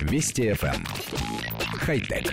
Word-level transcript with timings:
Вести 0.00 0.50
FM. 0.50 0.74
Эм. 0.74 0.84
Хай-тек. 1.78 2.32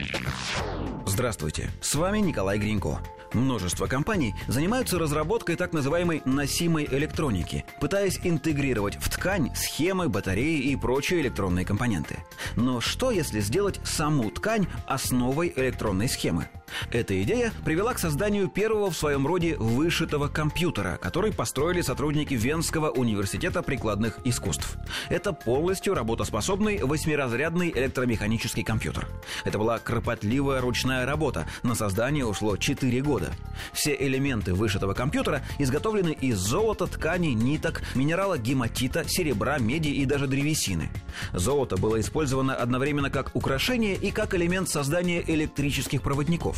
Здравствуйте, 1.05 1.69
с 1.81 1.95
вами 1.95 2.19
Николай 2.19 2.57
Гринько. 2.57 2.99
Множество 3.33 3.87
компаний 3.87 4.35
занимаются 4.47 4.97
разработкой 4.97 5.55
так 5.55 5.73
называемой 5.73 6.21
носимой 6.25 6.87
электроники, 6.89 7.65
пытаясь 7.81 8.19
интегрировать 8.23 8.95
в 8.95 9.09
ткань 9.09 9.53
схемы, 9.55 10.07
батареи 10.09 10.59
и 10.59 10.75
прочие 10.75 11.21
электронные 11.21 11.65
компоненты. 11.65 12.17
Но 12.55 12.79
что 12.79 13.11
если 13.11 13.39
сделать 13.41 13.79
саму 13.83 14.31
ткань 14.31 14.67
основой 14.85 15.51
электронной 15.55 16.07
схемы? 16.07 16.49
Эта 16.91 17.21
идея 17.23 17.51
привела 17.65 17.93
к 17.93 17.99
созданию 17.99 18.47
первого 18.47 18.91
в 18.91 18.97
своем 18.97 19.27
роде 19.27 19.55
вышитого 19.57 20.27
компьютера, 20.27 20.97
который 21.01 21.33
построили 21.33 21.81
сотрудники 21.81 22.33
Венского 22.33 22.89
университета 22.89 23.61
прикладных 23.61 24.19
искусств. 24.23 24.77
Это 25.09 25.33
полностью 25.33 25.93
работоспособный 25.93 26.83
восьмиразрядный 26.83 27.71
электромеханический 27.71 28.63
компьютер. 28.63 29.07
Это 29.43 29.57
была 29.57 29.79
кропотливая 29.79 30.61
ручная 30.61 31.05
работа. 31.05 31.47
На 31.63 31.75
создание 31.75 32.25
ушло 32.25 32.57
4 32.57 33.01
года. 33.01 33.31
Все 33.73 33.95
элементы 33.95 34.53
вышитого 34.53 34.93
компьютера 34.93 35.41
изготовлены 35.59 36.15
из 36.19 36.37
золота, 36.37 36.87
ткани, 36.87 37.29
ниток, 37.29 37.81
минерала 37.95 38.37
гематита, 38.37 39.03
серебра, 39.07 39.57
меди 39.57 39.89
и 39.89 40.05
даже 40.05 40.27
древесины. 40.27 40.89
Золото 41.33 41.77
было 41.77 41.99
использовано 41.99 42.55
одновременно 42.55 43.09
как 43.09 43.35
украшение 43.35 43.95
и 43.95 44.11
как 44.11 44.33
элемент 44.35 44.69
создания 44.69 45.23
электрических 45.25 46.01
проводников. 46.01 46.56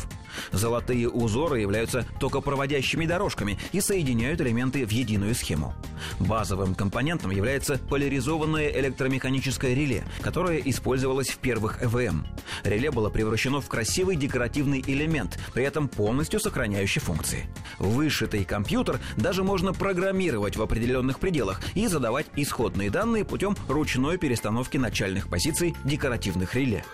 Золотые 0.52 1.08
узоры 1.08 1.60
являются 1.60 2.06
токопроводящими 2.18 3.06
дорожками 3.06 3.58
и 3.72 3.80
соединяют 3.80 4.40
элементы 4.40 4.86
в 4.86 4.90
единую 4.90 5.34
схему. 5.34 5.74
Базовым 6.18 6.74
компонентом 6.74 7.30
является 7.30 7.78
поляризованное 7.78 8.68
электромеханическое 8.68 9.74
реле, 9.74 10.04
которое 10.22 10.58
использовалось 10.58 11.30
в 11.30 11.38
первых 11.38 11.82
ЭВМ. 11.82 12.26
Реле 12.64 12.90
было 12.90 13.10
превращено 13.10 13.60
в 13.60 13.68
красивый 13.68 14.16
декоративный 14.16 14.82
элемент, 14.86 15.38
при 15.52 15.64
этом 15.64 15.88
полностью 15.88 16.40
сохраняющий 16.40 17.00
функции. 17.00 17.48
Вышитый 17.78 18.44
компьютер 18.44 18.98
даже 19.16 19.44
можно 19.44 19.72
программировать 19.72 20.56
в 20.56 20.62
определенных 20.62 21.18
пределах 21.18 21.60
и 21.74 21.86
задавать 21.86 22.26
исходные 22.36 22.90
данные 22.90 23.24
путем 23.24 23.56
ручной 23.68 24.18
перестановки 24.18 24.76
начальных 24.76 25.28
позиций 25.28 25.74
декоративных 25.84 26.54
реле. 26.54 26.84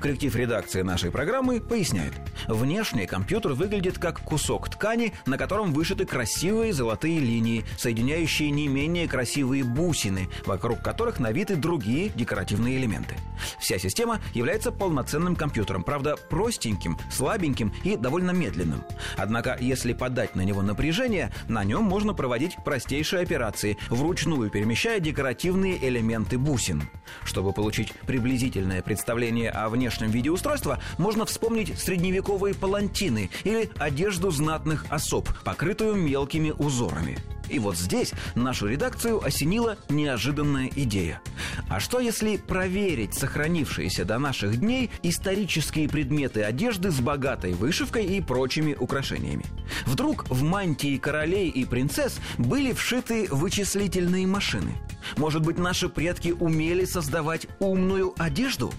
Коллектив 0.00 0.34
редакции 0.36 0.82
нашей 0.82 1.10
программы 1.10 1.60
поясняет. 1.60 2.12
Внешне 2.46 3.06
компьютер 3.06 3.52
выглядит 3.52 3.98
как 3.98 4.20
кусок 4.20 4.68
ткани, 4.68 5.12
на 5.26 5.36
котором 5.36 5.72
вышиты 5.72 6.06
красивые 6.06 6.72
золотые 6.72 7.18
линии, 7.18 7.64
соединяющие 7.76 8.50
не 8.50 8.68
менее 8.68 9.08
красивые 9.08 9.64
бусины, 9.64 10.28
вокруг 10.46 10.82
которых 10.82 11.18
навиты 11.18 11.56
другие 11.56 12.10
декоративные 12.10 12.76
элементы. 12.78 13.16
Вся 13.58 13.78
система 13.78 14.20
является 14.34 14.70
полноценным 14.70 15.34
компьютером, 15.34 15.82
правда 15.82 16.16
простеньким, 16.16 16.96
слабеньким 17.10 17.72
и 17.82 17.96
довольно 17.96 18.30
медленным. 18.30 18.84
Однако, 19.16 19.56
если 19.60 19.92
подать 19.92 20.36
на 20.36 20.42
него 20.42 20.62
напряжение, 20.62 21.32
на 21.48 21.64
нем 21.64 21.82
можно 21.82 22.14
проводить 22.14 22.56
простейшие 22.64 23.22
операции, 23.22 23.76
вручную 23.90 24.50
перемещая 24.50 25.00
декоративные 25.00 25.76
элементы 25.88 26.38
бусин. 26.38 26.88
Чтобы 27.24 27.52
получить 27.52 27.92
приблизительное 28.06 28.82
представление 28.82 29.50
о 29.50 29.68
внешнем 29.68 30.10
виде 30.10 30.30
устройства, 30.30 30.78
можно 30.98 31.26
вспомнить 31.26 31.78
средневековые 31.78 32.54
палантины 32.54 33.30
или 33.44 33.70
одежду 33.78 34.30
знатных 34.30 34.86
особ, 34.88 35.28
покрытую 35.44 35.94
мелкими 35.94 36.50
узорами. 36.50 37.18
И 37.48 37.58
вот 37.58 37.76
здесь 37.76 38.12
нашу 38.34 38.66
редакцию 38.66 39.24
осенила 39.24 39.76
неожиданная 39.88 40.70
идея. 40.74 41.20
А 41.68 41.80
что 41.80 42.00
если 42.00 42.36
проверить 42.36 43.14
сохранившиеся 43.14 44.04
до 44.04 44.18
наших 44.18 44.58
дней 44.58 44.90
исторические 45.02 45.88
предметы 45.88 46.42
одежды 46.42 46.90
с 46.90 47.00
богатой 47.00 47.52
вышивкой 47.52 48.06
и 48.06 48.20
прочими 48.20 48.74
украшениями? 48.78 49.44
Вдруг 49.86 50.28
в 50.28 50.42
мантии 50.42 50.96
королей 50.96 51.48
и 51.48 51.64
принцесс 51.64 52.18
были 52.36 52.72
вшиты 52.72 53.28
вычислительные 53.30 54.26
машины? 54.26 54.74
Может 55.16 55.42
быть, 55.42 55.58
наши 55.58 55.88
предки 55.88 56.34
умели 56.38 56.84
создавать 56.84 57.46
умную 57.58 58.14
одежду? 58.18 58.72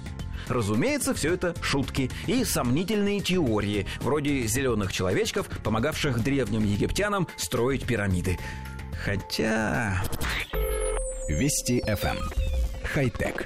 Разумеется, 0.50 1.14
все 1.14 1.34
это 1.34 1.54
шутки 1.62 2.10
и 2.28 2.44
сомнительные 2.44 3.22
теории, 3.22 3.86
вроде 4.02 4.48
зеленых 4.48 4.92
человечков, 4.92 5.48
помогавших 5.64 6.24
древним 6.24 6.66
египтянам 6.66 7.28
строить 7.38 7.86
пирамиды. 7.86 8.38
Хотя... 9.04 10.04
Вести 11.28 11.82
FM. 11.86 12.18
Эм. 12.18 12.30
Хай-тек. 12.84 13.46